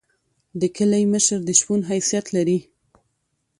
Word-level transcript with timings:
د 0.59 0.61
کلی 0.77 1.03
مشر 1.13 1.39
د 1.45 1.49
شپون 1.59 1.81
حیثیت 1.91 2.25
لري. 2.35 2.59